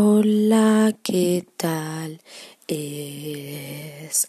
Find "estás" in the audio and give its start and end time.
2.68-4.28